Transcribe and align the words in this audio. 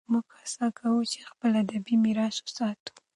موږ 0.11 0.27
هڅه 0.39 0.65
کوو 0.79 1.01
چې 1.11 1.19
خپل 1.29 1.51
ادبي 1.63 1.95
میراث 2.03 2.35
وساتو. 2.41 2.93